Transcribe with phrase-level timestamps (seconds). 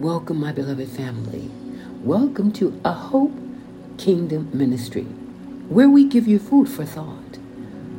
[0.00, 1.50] Welcome, my beloved family.
[2.02, 3.36] Welcome to A Hope
[3.98, 5.02] Kingdom Ministry,
[5.68, 7.36] where we give you food for thought.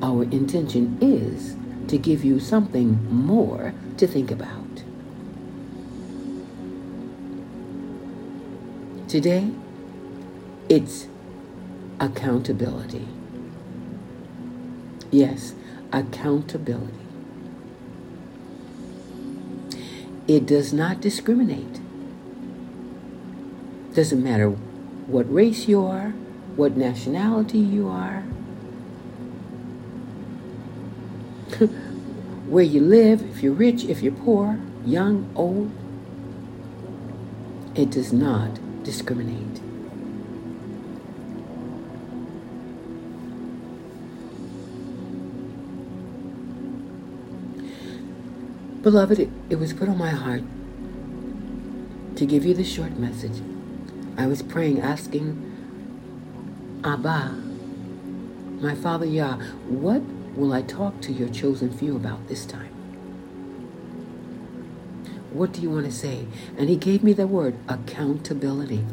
[0.01, 1.55] Our intention is
[1.89, 4.81] to give you something more to think about.
[9.07, 9.51] Today,
[10.69, 11.05] it's
[11.99, 13.07] accountability.
[15.11, 15.53] Yes,
[15.93, 16.95] accountability.
[20.27, 21.79] It does not discriminate.
[23.93, 26.11] Doesn't matter what race you are,
[26.55, 28.21] what nationality you are,
[32.47, 35.71] where you live, if you're rich, if you're poor, young, old.
[37.75, 39.61] It does not discriminate.
[48.81, 50.43] Beloved, it, it was put on my heart
[52.15, 53.41] to give you this short message.
[54.17, 55.47] I was praying, asking
[56.83, 57.29] Abba,
[58.59, 60.01] my Father Yah, what
[60.35, 62.71] will I talk to your chosen few about this time?
[65.31, 66.27] What do you want to say?
[66.57, 68.85] And he gave me the word accountability.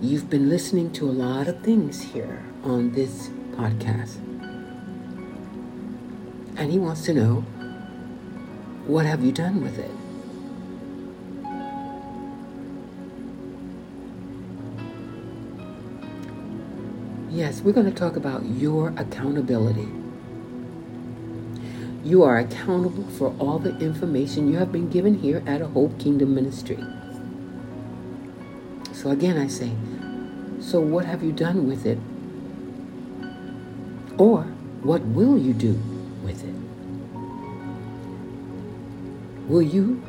[0.00, 4.16] You've been listening to a lot of things here on this podcast.
[6.56, 7.44] And he wants to know
[8.86, 9.99] what have you done with it?
[17.40, 19.88] Yes, we're going to talk about your accountability.
[22.04, 25.98] You are accountable for all the information you have been given here at a Hope
[25.98, 26.76] Kingdom Ministry.
[28.92, 29.72] So again, I say,
[30.60, 31.98] so what have you done with it?
[34.18, 34.42] Or
[34.82, 35.80] what will you do
[36.22, 36.54] with it?
[39.48, 40.02] Will you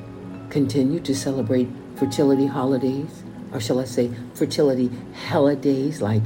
[0.49, 3.23] continue to celebrate fertility holidays?
[3.53, 4.91] Or shall I say fertility
[5.29, 6.23] holidays like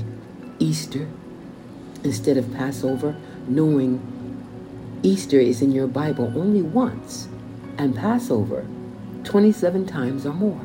[0.59, 1.07] Easter
[2.03, 3.15] instead of Passover,
[3.47, 4.01] knowing
[5.03, 7.27] Easter is in your Bible only once
[7.77, 8.65] and Passover
[9.23, 10.61] 27 times or more?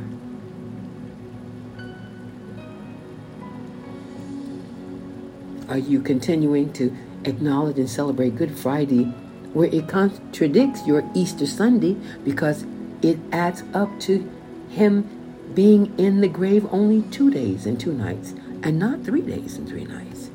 [5.69, 9.05] Are you continuing to acknowledge and celebrate Good Friday
[9.53, 12.65] where it contradicts your Easter Sunday because
[13.03, 14.29] it adds up to
[14.69, 15.09] him
[15.55, 19.69] being in the grave only two days and two nights and not three days and
[19.69, 20.31] three nights.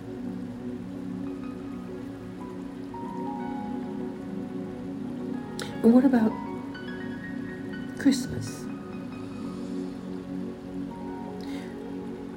[5.84, 6.31] And what about
[8.00, 8.66] Christmas?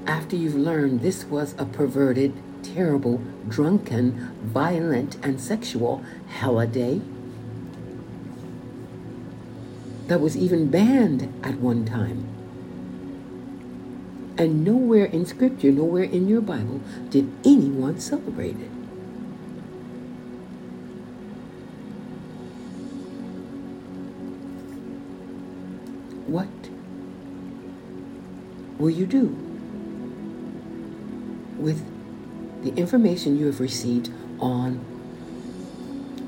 [0.07, 6.05] After you've learned this was a perverted, terrible, drunken, violent, and sexual
[6.41, 7.01] holiday
[10.09, 12.38] that was even banned at one time.
[14.39, 18.71] And nowhere in Scripture, nowhere in your Bible, did anyone celebrate it.
[26.29, 26.47] What
[28.79, 29.37] will you do
[31.59, 31.85] with
[32.63, 34.79] the information you have received on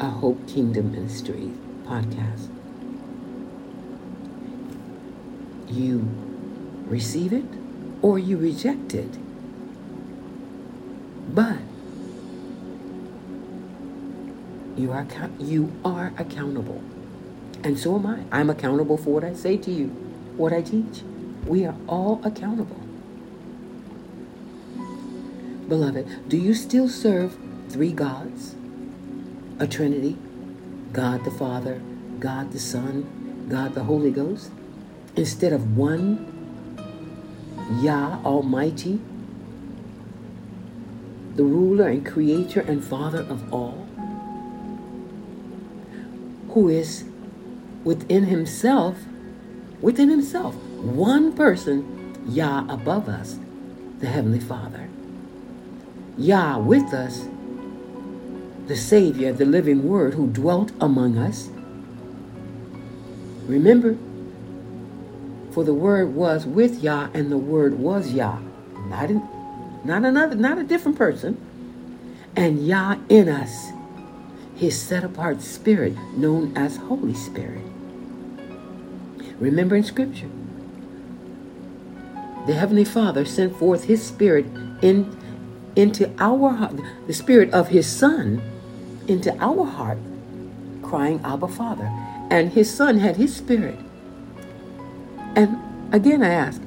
[0.01, 1.53] a Hope Kingdom Ministry
[1.85, 2.49] podcast?
[5.69, 6.09] You
[6.89, 7.60] receive it
[8.03, 9.19] or you reject it.
[11.35, 11.59] But
[14.77, 15.07] you are
[15.39, 16.83] you are accountable.
[17.63, 18.21] And so am I.
[18.33, 19.89] I'm accountable for what I say to you,
[20.37, 21.03] what I teach.
[21.47, 22.81] We are all accountable.
[25.69, 27.37] Beloved, do you still serve
[27.69, 28.57] three gods?
[29.59, 30.17] A Trinity?
[30.93, 31.81] God the Father,
[32.19, 34.51] God the Son, God the Holy Ghost?
[35.15, 36.40] Instead of one
[37.71, 39.01] Yah Almighty,
[41.37, 43.87] the ruler and creator and father of all,
[46.51, 47.05] who is
[47.85, 48.99] within himself,
[49.81, 53.39] within himself, one person, Yah above us,
[54.01, 54.89] the Heavenly Father.
[56.19, 57.27] Yah with us,
[58.67, 61.49] the Savior, the living Word who dwelt among us.
[63.47, 63.97] Remember,
[65.61, 68.39] for the Word was with Yah, and the Word was Yah.
[68.89, 69.29] Not, in,
[69.85, 71.37] not another, not a different person.
[72.35, 73.69] And Yah in us,
[74.57, 77.61] his set apart spirit known as Holy Spirit.
[79.39, 80.31] Remember in Scripture,
[82.47, 84.47] the Heavenly Father sent forth His Spirit
[84.81, 85.15] in,
[85.77, 88.41] into our heart, the Spirit of His Son
[89.09, 89.99] into our heart,
[90.83, 91.85] crying, Abba, Father.
[92.31, 93.79] and his son had his spirit.
[95.37, 96.61] And again, I ask,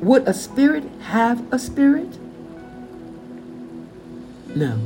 [0.00, 2.18] would a spirit have a spirit?
[4.54, 4.78] No.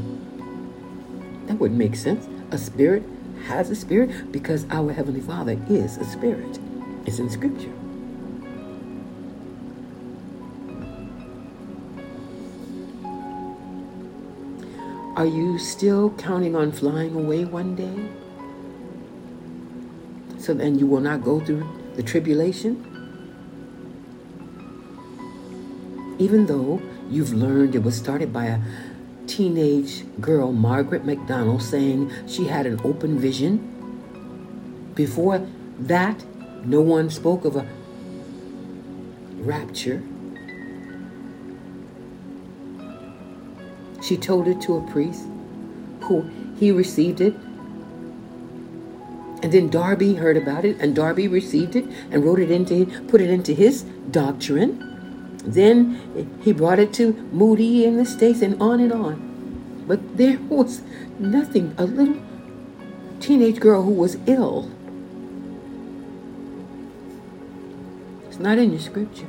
[1.46, 2.26] That wouldn't make sense.
[2.50, 3.02] A spirit
[3.46, 6.58] has a spirit because our Heavenly Father is a spirit.
[7.06, 7.72] It's in Scripture.
[15.16, 18.10] Are you still counting on flying away one day?
[20.40, 22.93] So then you will not go through the tribulation?
[26.18, 26.80] Even though
[27.10, 28.60] you've learned it was started by a
[29.26, 33.70] teenage girl, Margaret MacDonald, saying she had an open vision.
[34.94, 35.44] Before
[35.80, 36.24] that,
[36.64, 37.66] no one spoke of a
[39.38, 40.02] rapture.
[44.02, 45.24] She told it to a priest
[46.02, 47.34] who he received it.
[49.42, 53.20] And then Darby heard about it, and Darby received it and wrote it into, put
[53.20, 54.93] it into his doctrine.
[55.44, 59.84] Then he brought it to Moody in the States and on and on.
[59.86, 60.82] But there was
[61.18, 62.22] nothing, a little
[63.20, 64.70] teenage girl who was ill.
[68.28, 69.28] It's not in your scripture.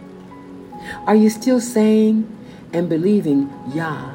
[1.06, 2.32] Are you still saying
[2.74, 4.14] and believing Yah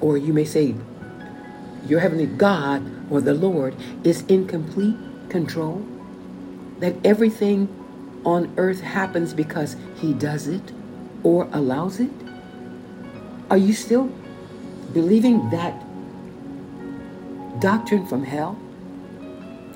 [0.00, 0.74] or you may say
[1.86, 3.74] your heavenly God or the Lord
[4.04, 4.96] is in complete
[5.28, 5.86] control,
[6.80, 7.68] that everything
[8.24, 10.72] on earth happens because he does it
[11.26, 12.10] or allows it?
[13.50, 14.08] Are you still
[14.92, 15.74] believing that
[17.60, 18.56] doctrine from hell?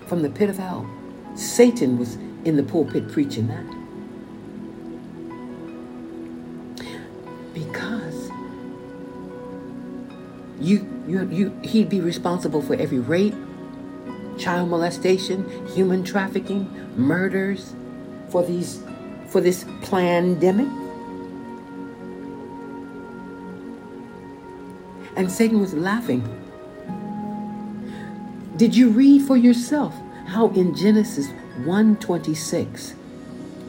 [0.06, 0.88] From the pit of hell?
[1.35, 2.14] Satan was
[2.44, 3.67] in the pulpit preaching that.
[7.52, 8.31] Because
[10.61, 13.35] you, you, you, he'd be responsible for every rape,
[14.38, 17.75] child molestation, human trafficking, murders,
[18.29, 18.85] for these,
[19.26, 20.69] for this pandemic.
[25.20, 26.25] And Satan was laughing.
[28.56, 29.94] Did you read for yourself
[30.28, 31.28] how in Genesis
[31.67, 32.94] 1:26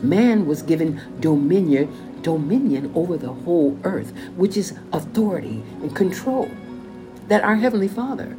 [0.01, 1.89] man was given dominion
[2.21, 6.47] dominion over the whole earth, which is authority and control?
[7.27, 8.37] that our Heavenly Father,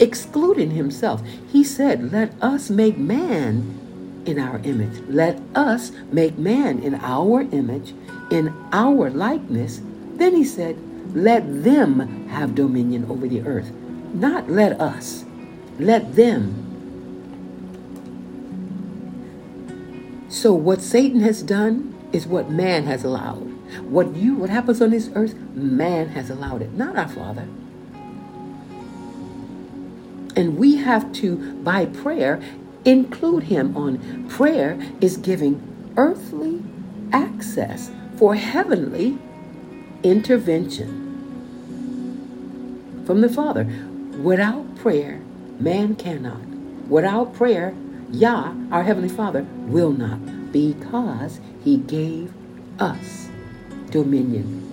[0.00, 1.22] excluding Himself,
[1.52, 3.78] He said, Let us make man
[4.26, 5.00] in our image.
[5.08, 7.94] Let us make man in our image,
[8.32, 9.80] in our likeness.
[10.16, 10.76] Then He said,
[11.14, 13.70] Let them have dominion over the earth.
[14.14, 15.24] Not let us,
[15.78, 16.58] let them.
[20.28, 23.48] So, what Satan has done is what man has allowed.
[23.84, 27.46] What you, what happens on this earth, man has allowed it, not our Father.
[30.34, 32.40] And we have to, by prayer,
[32.84, 36.62] include him on prayer is giving earthly
[37.12, 39.18] access for heavenly
[40.02, 41.02] intervention
[43.06, 43.64] from the Father.
[44.22, 45.20] Without prayer,
[45.58, 46.42] man cannot.
[46.88, 47.74] Without prayer,
[48.10, 52.32] Yah, our Heavenly Father, will not, because He gave
[52.78, 53.28] us
[53.90, 54.68] dominion.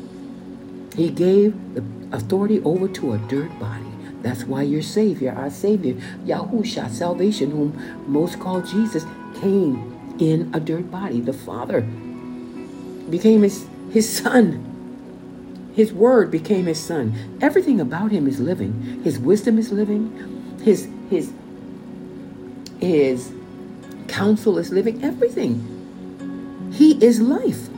[0.95, 3.85] He gave the authority over to a dirt body.
[4.21, 5.93] That's why your Savior, our Savior,
[6.25, 9.05] Yahusha, salvation, whom most call Jesus,
[9.39, 11.21] came in a dirt body.
[11.21, 11.81] The Father
[13.09, 14.65] became his, his Son.
[15.79, 17.39] His Word became his Son.
[17.39, 19.01] Everything about him is living.
[19.01, 20.59] His wisdom is living.
[20.61, 21.31] His, his,
[22.81, 23.31] his
[24.09, 25.01] counsel is living.
[25.01, 26.73] Everything.
[26.73, 27.69] He is life.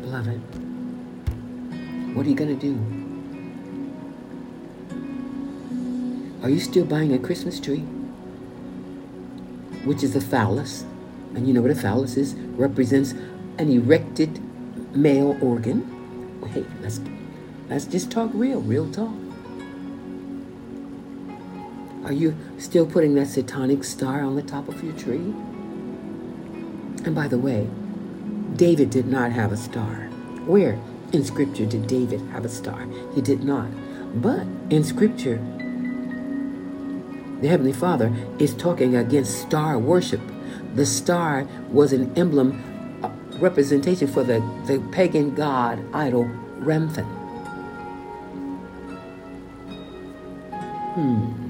[0.00, 0.40] Beloved.
[2.14, 2.78] What are you going to do?
[6.44, 7.80] Are you still buying a Christmas tree?
[9.82, 10.84] Which is a phallus.
[11.34, 12.34] And you know what a phallus is?
[12.34, 13.12] Represents
[13.58, 14.40] an erected
[14.94, 16.40] male organ.
[16.52, 17.00] Hey, let's,
[17.68, 19.14] let's just talk real, real talk.
[22.04, 25.34] Are you still putting that satanic star on the top of your tree?
[27.04, 27.68] And by the way,
[28.56, 30.08] David did not have a star.
[30.46, 30.78] Where?
[31.14, 32.86] in Scripture did David have a star.
[33.14, 33.68] He did not.
[34.20, 35.36] But in Scripture,
[37.40, 40.20] the Heavenly Father is talking against star worship.
[40.74, 42.60] The star was an emblem,
[43.40, 46.24] representation for the, the pagan god idol
[46.58, 47.04] Remphan.
[50.94, 51.44] Hmm.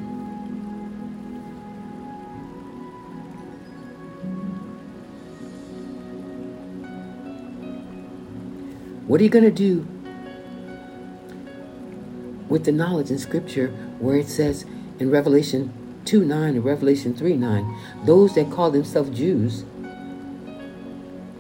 [9.07, 9.87] What are you going to do
[12.49, 14.65] with the knowledge in Scripture where it says
[14.99, 15.73] in Revelation
[16.05, 19.65] 2 9 and Revelation 3 9, those that call themselves Jews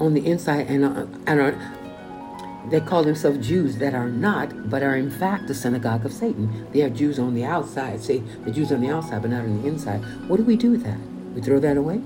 [0.01, 4.83] on the inside and, are, and are, they call themselves Jews that are not, but
[4.83, 6.67] are in fact the synagogue of Satan.
[6.73, 8.03] They are Jews on the outside.
[8.03, 10.03] Say the Jews on the outside, but not on the inside.
[10.29, 10.99] What do we do with that?
[11.35, 11.99] We throw that away?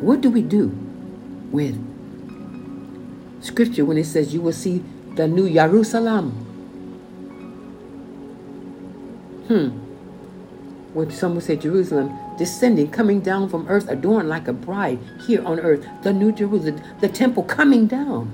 [0.00, 0.68] What do we do
[1.52, 1.76] with
[3.42, 4.82] scripture when it says you will see
[5.14, 6.49] the new Jerusalem?
[9.50, 9.70] Hmm.
[10.94, 15.58] When someone say Jerusalem, descending, coming down from earth, adorned like a bride here on
[15.58, 18.30] earth, the new Jerusalem, the temple coming down.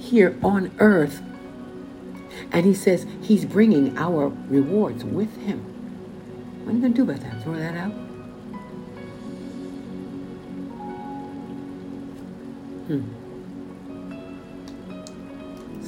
[0.00, 1.22] Here on earth.
[2.50, 5.60] And he says he's bringing our rewards with him.
[6.64, 7.44] What are you going to do about that?
[7.44, 7.92] Throw that out?
[12.88, 13.19] Hmm.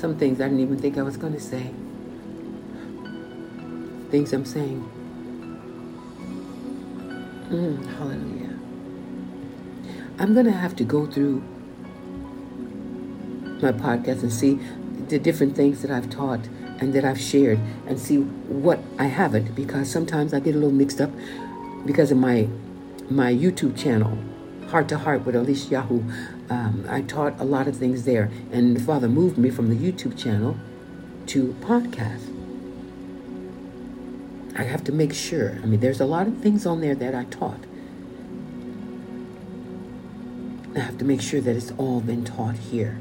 [0.02, 1.70] Some things I didn't even think I was going to say.
[4.10, 4.90] Things I'm saying.
[7.48, 8.58] Mm, hallelujah.
[10.18, 11.44] I'm going to have to go through
[13.62, 14.58] my podcast and see
[15.06, 16.48] the different things that I've taught
[16.80, 20.72] and that I've shared and see what I haven't because sometimes I get a little
[20.72, 21.12] mixed up
[21.86, 22.48] because of my
[23.08, 24.18] my YouTube channel,
[24.72, 26.02] Heart to Heart with Alicia Yahoo.
[26.48, 29.76] Um, I taught a lot of things there, and the Father moved me from the
[29.76, 30.56] YouTube channel
[31.26, 32.32] to podcast.
[34.56, 35.58] I have to make sure.
[35.62, 37.60] I mean, there's a lot of things on there that I taught.
[40.74, 42.98] I have to make sure that it's all been taught here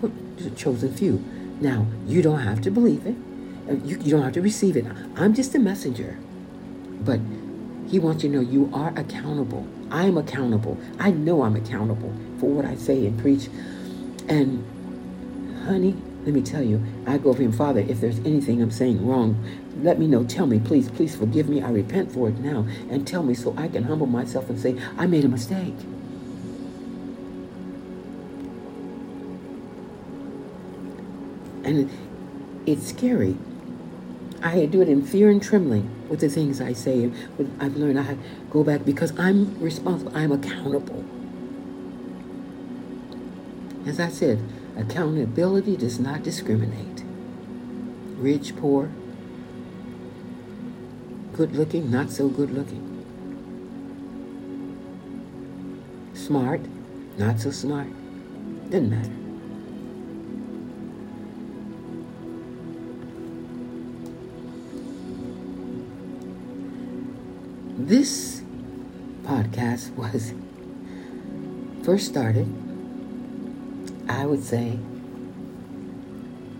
[0.00, 1.16] for the chosen few.
[1.60, 3.16] Now, you don't have to believe it.
[3.68, 4.86] Uh, you, you don't have to receive it.
[5.16, 6.16] I'm just a messenger.
[7.00, 7.18] But
[7.88, 9.66] he wants you to know you are accountable.
[9.90, 10.78] I'm accountable.
[10.98, 13.48] I know I'm accountable for what I say and preach.
[14.28, 14.64] And,
[15.64, 19.06] honey, let me tell you, I go to him, Father, if there's anything I'm saying
[19.06, 19.42] wrong,
[19.82, 20.24] let me know.
[20.24, 21.62] Tell me, please, please forgive me.
[21.62, 22.66] I repent for it now.
[22.90, 25.74] And tell me so I can humble myself and say, I made a mistake.
[31.62, 31.90] And
[32.66, 33.36] it's scary.
[34.42, 37.10] I do it in fear and trembling with the things I say.
[37.58, 38.16] I've learned I
[38.50, 40.16] go back because I'm responsible.
[40.16, 41.04] I'm accountable.
[43.86, 44.40] As I said,
[44.76, 47.04] accountability does not discriminate.
[48.18, 48.90] Rich, poor,
[51.32, 52.82] good looking, not so good looking.
[56.14, 56.60] Smart,
[57.16, 57.88] not so smart.
[58.70, 59.25] Doesn't matter.
[67.86, 68.42] This
[69.22, 70.34] podcast was
[71.84, 72.52] first started,
[74.08, 74.76] I would say,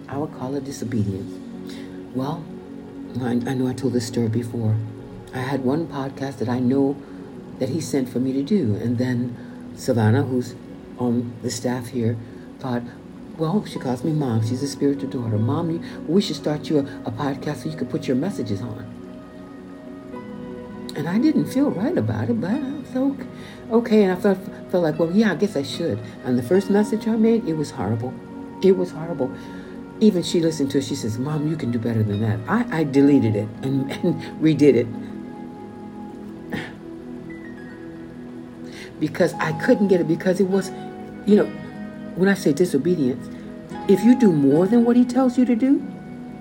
[0.09, 1.35] I would call it disobedience.
[2.14, 2.45] Well,
[3.21, 4.76] I, I know I told this story before.
[5.35, 6.97] I had one podcast that I know
[7.59, 10.54] that he sent for me to do, and then Savannah, who's
[10.97, 12.16] on the staff here,
[12.61, 12.85] thought,
[13.37, 14.47] well, she calls me mom.
[14.47, 15.38] She's a spiritual daughter.
[15.38, 18.95] Mom, we should start you a, a podcast so you could put your messages on.
[20.96, 23.26] And I didn't feel right about it, but I was okay.
[23.70, 24.02] okay.
[24.04, 24.38] And I felt,
[24.70, 25.98] felt like, well, yeah, I guess I should.
[26.24, 28.14] And the first message I made, it was horrible.
[28.62, 29.30] It was horrible.
[30.00, 30.84] Even she listened to it.
[30.84, 32.40] She says, Mom, you can do better than that.
[32.48, 34.86] I, I deleted it and, and redid it.
[38.98, 40.70] Because I couldn't get it because it was,
[41.26, 41.44] you know,
[42.14, 43.28] when I say disobedience,
[43.88, 45.86] if you do more than what he tells you to do,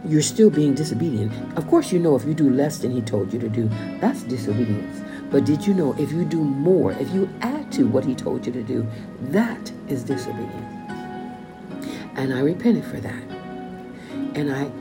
[0.08, 1.32] you're still being disobedient.
[1.58, 3.70] Of course, you know if you do less than he told you to do,
[4.00, 5.02] that's disobedience.
[5.32, 8.46] But did you know if you do more, if you add to what he told
[8.46, 8.86] you to do,
[9.22, 10.76] that is disobedience?
[12.16, 13.24] And I repented for that.
[14.36, 14.72] And I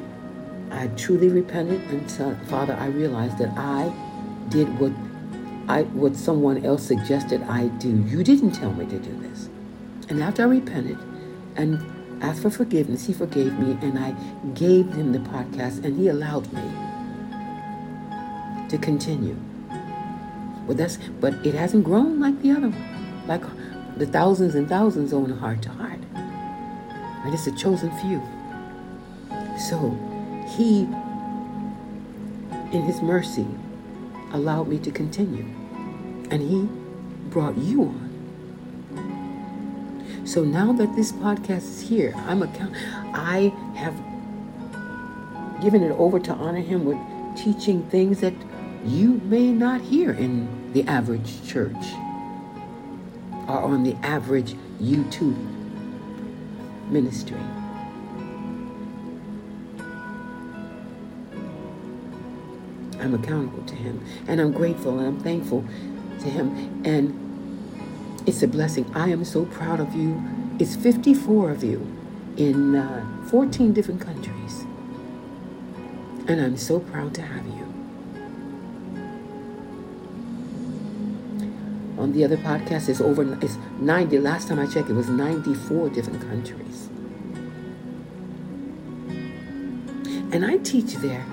[0.71, 3.93] I truly repented and said, Father, I realized that I
[4.49, 4.93] did what
[5.69, 7.91] I what someone else suggested I do.
[8.07, 9.49] You didn't tell me to do this.
[10.09, 10.99] And after I repented
[11.57, 11.81] and
[12.25, 13.07] asked for forgiveness.
[13.07, 14.13] He forgave me, and I
[14.55, 16.63] gave him the podcast, and he allowed me
[18.69, 19.37] to continue.
[20.67, 23.43] But that's but it hasn't grown like the other one, like
[23.99, 26.01] the thousands and thousands on heart to heart.
[26.15, 28.23] And it's a chosen few.
[29.69, 29.91] So
[30.57, 30.83] he,
[32.77, 33.47] in his mercy,
[34.33, 35.47] allowed me to continue.
[36.31, 36.69] And he
[37.31, 38.04] brought you on.
[40.35, 42.75] So now that this podcast is here, I'm account
[43.15, 43.95] I have
[45.63, 46.99] given it over to honor him with
[47.37, 48.35] teaching things that
[48.85, 51.77] you may not hear in the average church.
[53.47, 55.37] or on the average YouTube
[56.91, 57.39] ministry.
[62.99, 65.65] I'm accountable to him and I'm grateful and I'm thankful
[66.19, 67.24] to him and
[68.27, 68.91] it's a blessing.
[68.95, 70.23] I am so proud of you.
[70.59, 71.87] It's 54 of you
[72.37, 74.65] in uh, 14 different countries.
[76.27, 77.75] And I'm so proud to have you.
[81.99, 84.19] On the other podcast, it's over, it's 90.
[84.19, 86.89] Last time I checked, it was 94 different countries.
[90.33, 91.25] And I teach there,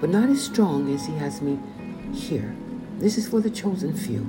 [0.00, 1.58] but not as strong as he has me
[2.14, 2.54] here.
[2.98, 4.26] This is for the chosen few.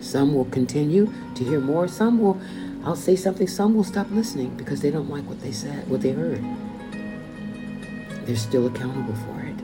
[0.00, 1.88] Some will continue to hear more.
[1.88, 2.40] Some will,
[2.84, 6.02] I'll say something, some will stop listening because they don't like what they said, what
[6.02, 6.44] they heard.
[8.26, 9.56] They're still accountable for it.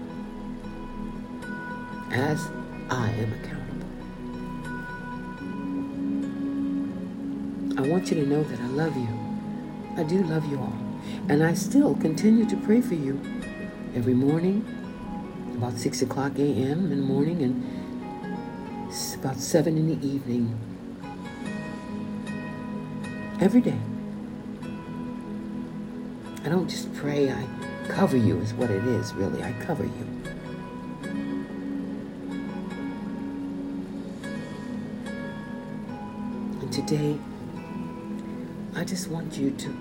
[2.12, 2.48] As
[2.90, 3.64] I am accountable.
[7.76, 9.08] I want you to know that I love you.
[9.96, 10.78] I do love you all.
[11.28, 13.20] And I still continue to pray for you
[13.94, 14.64] every morning,
[15.54, 16.90] about 6 o'clock a.m.
[16.90, 17.62] in the morning, and
[19.14, 20.58] about 7 in the evening.
[23.40, 23.78] Every day.
[26.44, 27.46] I don't just pray, I
[27.88, 29.42] cover you, is what it is, really.
[29.42, 30.06] I cover you.
[36.60, 37.18] And today,
[38.74, 39.76] I just want you to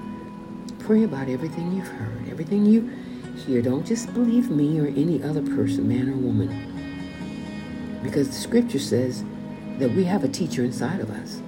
[0.79, 2.89] pray about everything you've heard, everything you
[3.43, 3.61] hear.
[3.61, 6.69] Don't just believe me or any other person, man or woman.
[8.03, 9.23] Because the scripture says
[9.79, 11.41] that we have a teacher inside of us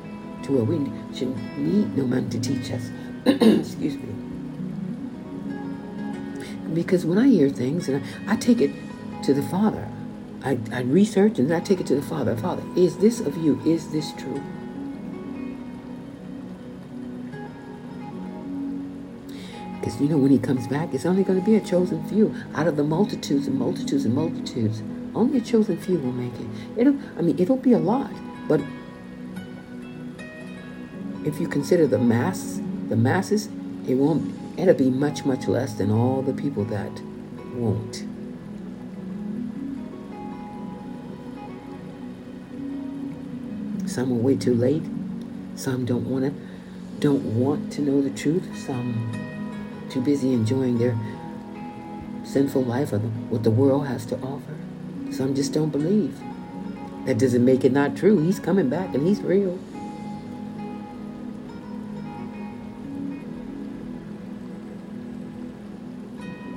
[0.44, 2.90] to where we should need no man to teach us.
[3.26, 4.14] Excuse me.
[6.74, 8.72] Because when I hear things and I, I take it
[9.24, 9.88] to the Father,
[10.44, 12.36] I, I research and I take it to the Father.
[12.36, 13.62] Father, is this of you?
[13.66, 14.42] Is this true?
[19.86, 22.34] Because you know, when he comes back, it's only going to be a chosen few
[22.56, 24.82] out of the multitudes and multitudes and multitudes.
[25.14, 26.48] Only a chosen few will make it.
[26.76, 28.10] It'll, I mean, it'll be a lot,
[28.48, 28.62] but
[31.24, 33.46] if you consider the mass, the masses,
[33.88, 34.34] it won't.
[34.58, 37.00] It'll be much, much less than all the people that
[37.54, 38.06] won't.
[43.88, 44.84] Some are way too late.
[45.54, 46.34] Some don't want to,
[47.00, 48.50] don't want to know the truth.
[48.66, 49.25] Some
[49.96, 50.94] too busy enjoying their
[52.26, 54.58] sinful life or what the world has to offer.
[55.10, 56.20] Some just don't believe.
[57.06, 58.20] That doesn't make it not true.
[58.20, 59.58] He's coming back and he's real.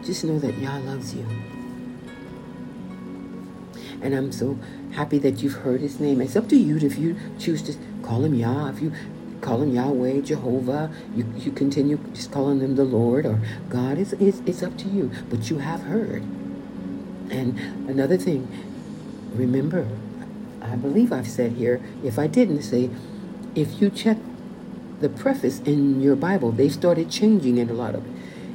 [0.05, 1.24] Just know that Yah loves you.
[4.03, 4.59] And I'm so
[4.92, 6.20] happy that you've heard his name.
[6.20, 8.70] It's up to you if you choose to call him Yah.
[8.70, 8.92] If you
[9.40, 13.98] call him Yahweh, Jehovah, you, you continue just calling him the Lord or God.
[13.98, 15.11] It's, it's, it's up to you.
[15.31, 16.22] But you have heard.
[17.31, 18.48] And another thing,
[19.35, 19.87] remember,
[20.62, 22.90] I believe I've said here, if I didn't say,
[23.55, 24.18] if you check
[25.01, 28.12] the preface in your Bible, they started changing it a lot of it.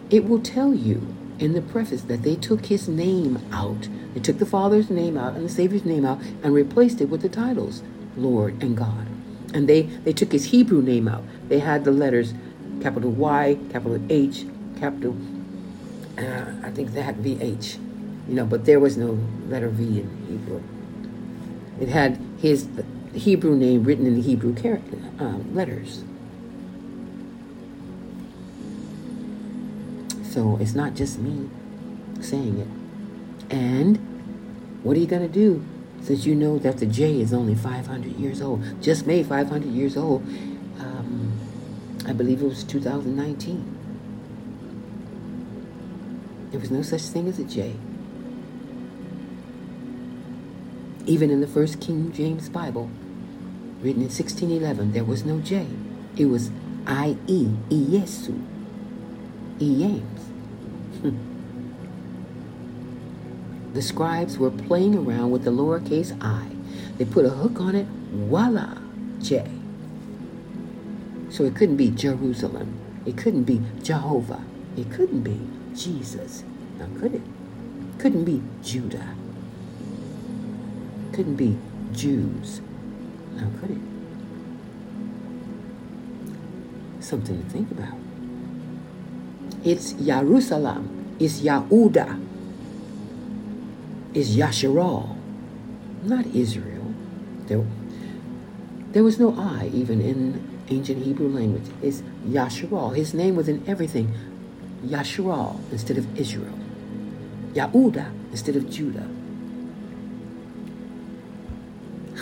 [0.10, 3.88] It will tell you in the preface that they took his name out.
[4.14, 7.22] They took the Father's name out and the Savior's name out and replaced it with
[7.22, 7.82] the titles
[8.16, 9.08] Lord and God.
[9.54, 11.24] And they, they took his Hebrew name out.
[11.48, 12.34] They had the letters
[12.82, 14.46] capital Y, capital H,
[14.80, 15.16] capital,
[16.18, 17.78] uh, I think that VH
[18.28, 20.62] you know, but there was no letter V in Hebrew.
[21.80, 22.68] It had his
[23.14, 26.04] Hebrew name written in the Hebrew character, um, letters.
[30.24, 31.50] So it's not just me
[32.22, 33.54] saying it.
[33.54, 33.98] And
[34.84, 35.64] what are you going to do
[36.04, 38.62] since you know that the J is only 500 years old?
[38.82, 40.22] Just made 500 years old.
[40.80, 41.32] Um,
[42.06, 43.80] I believe it was 2019.
[46.52, 47.76] There was no such thing as a J.
[51.06, 52.90] Even in the first King James Bible,
[53.82, 55.66] written in 1611, there was no J.
[56.18, 56.52] It was
[56.86, 58.40] I-E, Iyesu,
[59.60, 60.13] Iyames.
[63.74, 66.48] The scribes were playing around with the lowercase i.
[66.98, 68.78] They put a hook on it, voila,
[69.20, 69.50] J.
[71.30, 72.80] So it couldn't be Jerusalem.
[73.06, 74.44] It couldn't be Jehovah.
[74.78, 75.40] It couldn't be
[75.76, 76.44] Jesus.
[76.78, 77.22] Now, could it?
[77.98, 79.16] Couldn't be Judah
[81.14, 81.58] couldn't be
[81.94, 82.60] Jews.
[83.36, 83.78] Now, could it?
[87.00, 87.94] Something to think about.
[89.64, 91.16] It's Jerusalem.
[91.20, 92.20] It's Yahuda.
[94.14, 95.16] It's Yasharal,
[96.04, 96.94] not Israel.
[97.48, 97.66] There,
[98.92, 101.66] there was no I even in ancient Hebrew language.
[101.82, 102.96] It's Yasharal.
[102.96, 104.14] His name was in everything.
[104.86, 106.58] Yasharal instead of Israel.
[107.54, 109.10] Yahuda instead of Judah.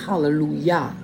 [0.05, 0.95] Hallelujah.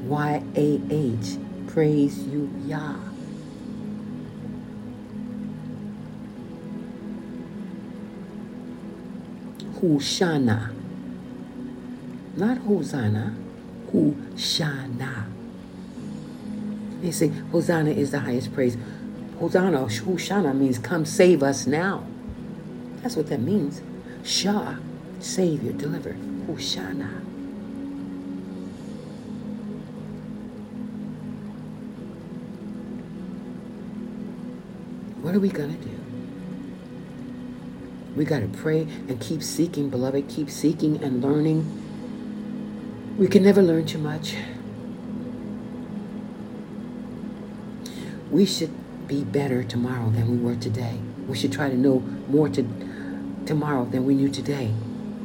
[0.00, 1.38] Y A H.
[1.66, 3.07] Praise you, Yah.
[9.80, 10.72] Hushana.
[12.36, 13.34] Not Hosanna.
[13.92, 15.24] Hushana.
[17.00, 18.76] They say Hosanna is the highest praise.
[19.38, 22.04] Hosanna, Hoshana means come save us now.
[23.02, 23.80] That's what that means.
[24.24, 24.76] Shah,
[25.20, 26.16] Savior, deliver.
[26.48, 27.08] Hoshana.
[35.22, 35.97] What are we going to do?
[38.18, 40.28] We got to pray and keep seeking, beloved.
[40.28, 41.64] Keep seeking and learning.
[43.16, 44.34] We can never learn too much.
[48.32, 48.72] We should
[49.06, 50.98] be better tomorrow than we were today.
[51.28, 52.66] We should try to know more to,
[53.46, 54.72] tomorrow than we knew today.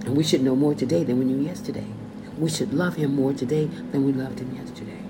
[0.06, 1.88] And we should know more today than we knew yesterday.
[2.38, 5.03] We should love him more today than we loved him yesterday.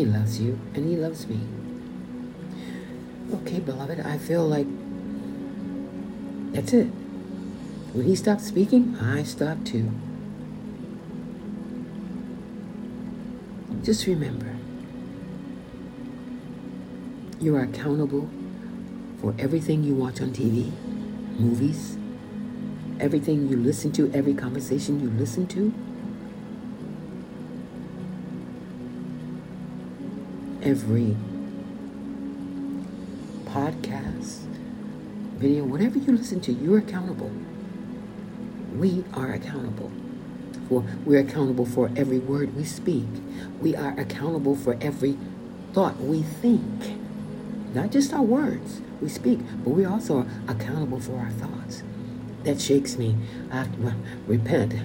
[0.00, 1.38] He loves you and he loves me.
[3.34, 4.66] Okay, beloved, I feel like
[6.54, 6.86] that's it.
[7.92, 9.90] When he stopped speaking, I stopped too.
[13.82, 14.56] Just remember,
[17.38, 18.26] you are accountable
[19.20, 20.72] for everything you watch on TV,
[21.38, 21.98] movies,
[22.98, 25.74] everything you listen to, every conversation you listen to,
[30.62, 31.16] every
[33.46, 34.40] podcast,
[35.38, 37.32] video, whatever you listen to, you're accountable.
[38.76, 39.90] We are accountable.
[40.68, 43.06] For we're accountable for every word we speak.
[43.60, 45.16] We are accountable for every
[45.72, 47.00] thought we think.
[47.74, 51.82] Not just our words we speak, but we also are accountable for our thoughts.
[52.44, 53.16] That shakes me.
[53.50, 53.96] I well,
[54.26, 54.74] repent.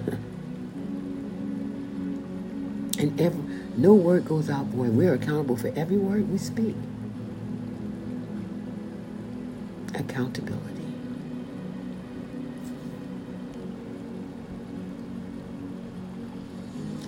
[2.98, 4.90] and every, no word goes out void.
[4.90, 6.74] We're accountable for every word we speak.
[9.98, 10.62] accountability.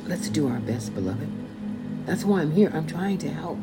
[0.07, 1.29] Let's do our best, beloved.
[2.07, 2.71] That's why I'm here.
[2.73, 3.59] I'm trying to help.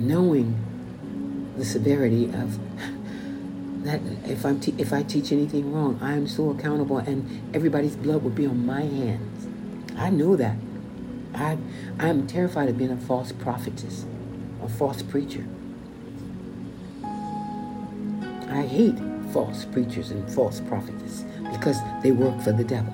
[0.00, 0.56] Knowing
[1.56, 2.58] the severity of
[3.84, 7.96] that if I'm te- if I teach anything wrong, I am so accountable, and everybody's
[7.96, 9.46] blood will be on my hands.
[9.96, 10.56] I know that.
[11.34, 11.58] I
[11.98, 14.06] I'm terrified of being a false prophetess
[14.64, 15.44] a false preacher.
[18.48, 18.98] I hate
[19.32, 22.92] false preachers and false prophets because they work for the devil.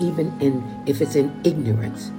[0.00, 2.10] Even in if it's in ignorance.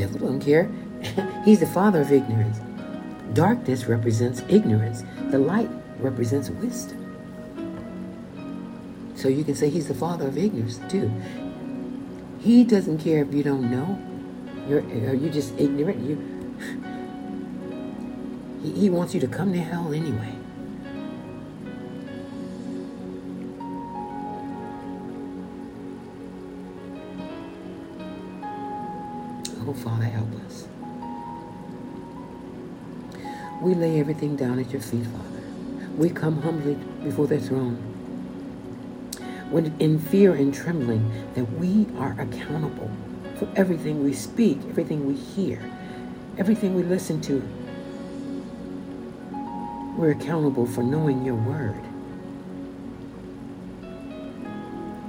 [0.00, 0.70] Devil don't care.
[1.44, 2.58] He's the father of ignorance.
[3.34, 5.04] Darkness represents ignorance.
[5.30, 6.96] The light represents wisdom.
[9.14, 11.12] So you can say he's the father of ignorance too.
[12.40, 14.00] He doesn't care if you don't know.
[14.66, 16.00] You're, are you just ignorant?
[16.00, 16.16] You,
[18.62, 20.39] he, he wants you to come to hell anyway.
[29.74, 30.66] Father, help us.
[33.60, 35.42] We lay everything down at your feet, Father.
[35.96, 37.90] We come humbly before the throne
[39.50, 42.90] when in fear and trembling that we are accountable
[43.36, 45.60] for everything we speak, everything we hear,
[46.38, 47.42] everything we listen to.
[49.96, 51.80] We're accountable for knowing your word.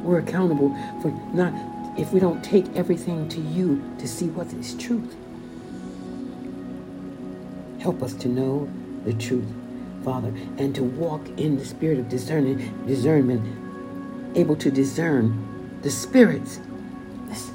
[0.02, 0.70] We're accountable
[1.02, 1.54] for not,
[1.98, 5.16] if we don't take everything to you to see what is truth.
[7.80, 8.70] Help us to know
[9.06, 9.48] the truth,
[10.04, 13.44] Father, and to walk in the spirit of discerning, discernment
[14.36, 16.60] able to discern the spirits.
[17.28, 17.52] That's,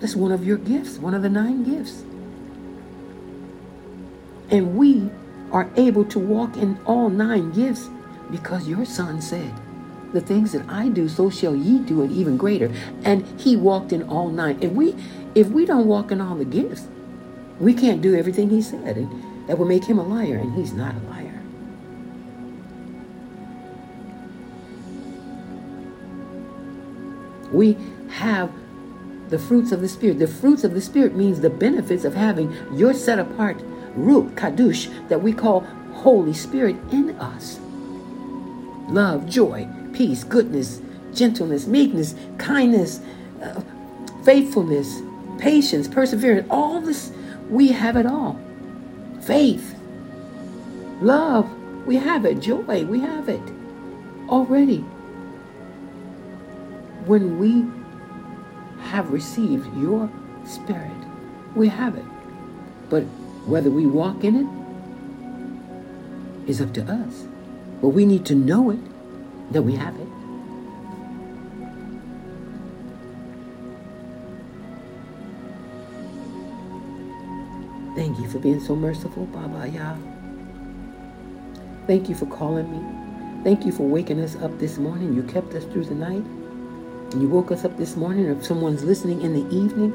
[0.00, 2.02] that's one of your gifts, one of the nine gifts.
[4.50, 5.08] And we
[5.52, 7.88] are able to walk in all nine gifts
[8.30, 9.52] because your son said,
[10.12, 12.70] the things that I do, so shall ye do, and even greater.
[13.04, 14.58] And he walked in all nine.
[14.60, 14.94] If we
[15.34, 16.86] if we don't walk in all the gifts,
[17.60, 18.96] we can't do everything he said.
[18.96, 21.40] And that will make him a liar, and he's not a liar.
[27.52, 27.76] We
[28.10, 28.52] have
[29.28, 30.18] the fruits of the Spirit.
[30.18, 33.58] The fruits of the Spirit means the benefits of having your set apart
[33.96, 35.60] ruach, kadush, that we call
[35.92, 37.60] Holy Spirit in us
[38.90, 39.68] love, joy,
[40.00, 40.80] peace, goodness,
[41.12, 43.02] gentleness, meekness, kindness,
[43.42, 43.60] uh,
[44.24, 45.02] faithfulness,
[45.36, 46.46] patience, perseverance.
[46.48, 47.12] All this,
[47.50, 48.40] we have it all.
[49.20, 49.78] Faith,
[51.02, 51.46] love,
[51.84, 52.40] we have it.
[52.40, 53.42] Joy, we have it
[54.30, 54.78] already.
[57.04, 57.66] When we
[58.88, 60.08] have received your
[60.46, 60.96] spirit,
[61.54, 62.06] we have it.
[62.88, 63.02] But
[63.44, 64.34] whether we walk in
[66.46, 67.26] it is up to us.
[67.82, 68.78] But we need to know it,
[69.50, 70.08] that we have it.
[77.96, 79.96] Thank you for being so merciful, Baba Yah.
[81.86, 83.42] Thank you for calling me.
[83.44, 85.14] Thank you for waking us up this morning.
[85.14, 86.24] You kept us through the night.
[87.12, 88.26] And you woke us up this morning.
[88.26, 89.92] If someone's listening in the evening,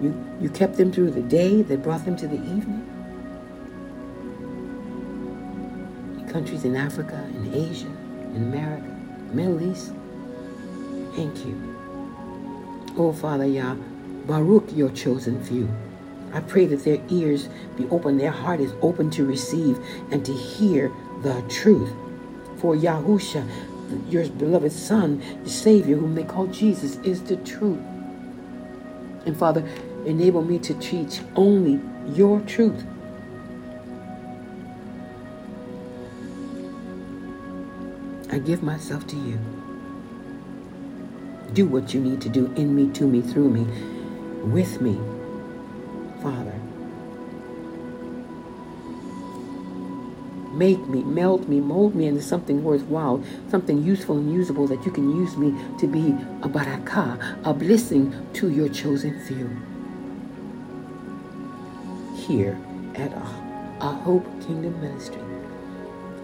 [0.00, 2.90] you, you kept them through the day that brought them to the evening.
[6.34, 7.86] countries in Africa, and Asia,
[8.34, 8.84] in America,
[9.32, 9.92] Middle East.
[11.14, 11.76] Thank you.
[12.96, 13.76] Oh, Father Yah,
[14.26, 15.68] Baruch your chosen few.
[16.32, 19.78] I pray that their ears be open, their heart is open to receive
[20.10, 20.90] and to hear
[21.22, 21.92] the truth.
[22.58, 23.46] For Yahusha,
[24.08, 27.80] your beloved Son, the Savior, whom they call Jesus, is the truth.
[29.26, 29.66] And Father,
[30.06, 31.80] enable me to teach only
[32.16, 32.84] your truth
[38.34, 39.38] I give myself to you.
[41.52, 43.64] Do what you need to do in me, to me, through me,
[44.42, 44.98] with me,
[46.20, 46.58] Father.
[50.52, 54.90] Make me, melt me, mold me into something worthwhile, something useful and usable that you
[54.90, 56.08] can use me to be
[56.42, 59.48] a barakah, a blessing to your chosen few.
[62.16, 62.58] Here
[62.96, 65.23] at a, a Hope Kingdom Ministry.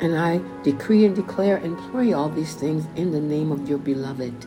[0.00, 3.78] And I decree and declare and pray all these things in the name of your
[3.78, 4.46] beloved,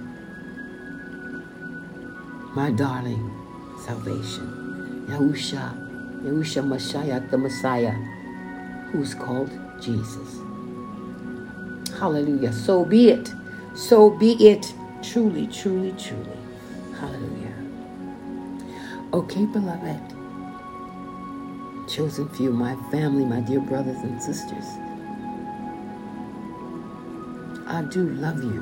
[2.55, 3.31] my darling,
[3.85, 7.93] salvation, Yahusha, Yahusha Mashiach, the Messiah,
[8.91, 10.39] who's called Jesus.
[11.99, 12.53] Hallelujah.
[12.53, 13.33] So be it.
[13.75, 14.73] So be it.
[15.03, 16.37] Truly, truly, truly.
[16.99, 17.55] Hallelujah.
[19.13, 20.01] Okay, beloved.
[21.87, 24.65] Chosen few, my family, my dear brothers and sisters.
[27.73, 28.61] I do love you.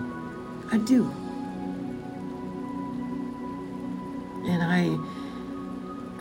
[0.71, 1.03] I do.
[4.45, 4.83] And I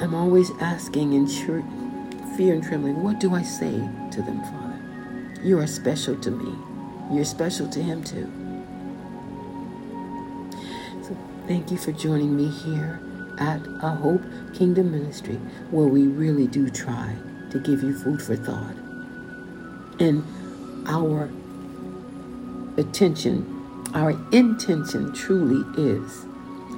[0.02, 1.28] am always asking in
[2.36, 3.70] fear and trembling, what do I say
[4.10, 4.80] to them, Father?
[5.44, 6.52] You are special to me.
[7.14, 8.28] You're special to him too.
[11.02, 13.00] So thank you for joining me here
[13.38, 14.22] at A Hope
[14.52, 15.36] Kingdom Ministry,
[15.70, 17.14] where we really do try
[17.50, 18.74] to give you food for thought.
[20.00, 20.24] And
[20.88, 21.30] our
[22.80, 23.46] attention,
[23.94, 26.24] our intention truly is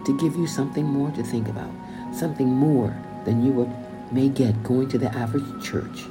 [0.04, 1.70] to give you something more to think about,
[2.14, 3.72] something more than you
[4.10, 6.02] may get going to the average church.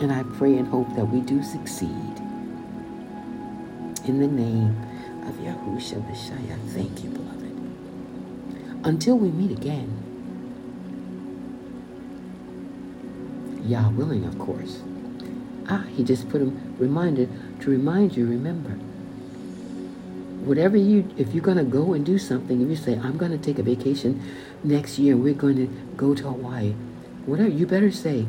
[0.00, 1.88] And I pray and hope that we do succeed.
[4.04, 4.76] In the name
[5.26, 8.84] of Yahusha Bishaya, thank you, beloved.
[8.84, 10.13] Until we meet again.
[13.64, 14.82] Yah willing, of course.
[15.68, 17.26] Ah, he just put a reminder
[17.60, 18.70] to remind you, remember.
[20.44, 23.30] Whatever you, if you're going to go and do something, if you say, I'm going
[23.30, 24.22] to take a vacation
[24.62, 26.72] next year we're going to go to Hawaii,
[27.26, 28.26] whatever, you better say,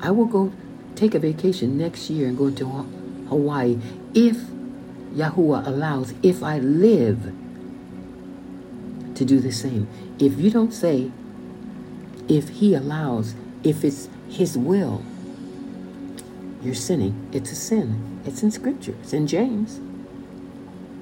[0.00, 0.52] I will go
[0.94, 2.66] take a vacation next year and go to
[3.28, 3.78] Hawaii
[4.14, 4.36] if
[5.14, 7.32] Yahuwah allows, if I live
[9.14, 9.88] to do the same.
[10.18, 11.10] If you don't say,
[12.28, 15.02] if he allows, if it's His will,
[16.62, 17.28] you're sinning.
[17.32, 18.20] It's a sin.
[18.24, 18.94] It's in Scripture.
[19.02, 19.80] It's in James,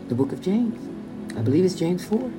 [0.08, 1.36] the book of James.
[1.36, 2.18] I believe it's James 4.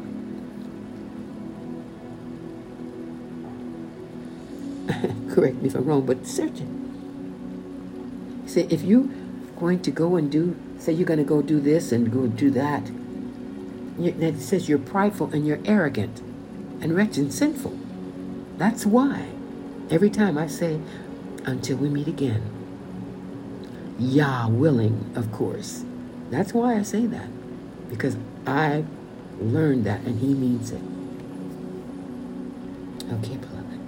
[5.34, 8.50] Correct me if I'm wrong, but search it.
[8.50, 9.08] Say, if you're
[9.58, 12.50] going to go and do, say you're going to go do this and go do
[12.52, 12.90] that,
[13.98, 16.20] that says you're prideful and you're arrogant
[16.82, 17.78] and wretched and sinful.
[18.58, 19.28] That's why.
[19.92, 20.80] Every time I say,
[21.46, 22.42] until we meet again.
[24.00, 25.84] Yah willing, of course.
[26.30, 27.28] That's why I say that.
[27.90, 28.16] Because
[28.48, 28.86] I
[29.40, 30.82] learned that and he means it.
[33.14, 33.80] Okay, beloved.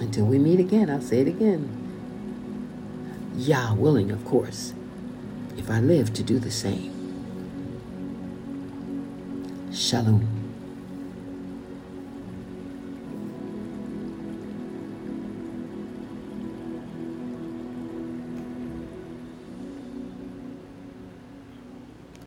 [0.00, 1.68] Until we meet again, I'll say it again.
[3.36, 4.72] Yah willing, of course,
[5.56, 6.94] if I live to do the same.
[9.72, 10.37] Shalom.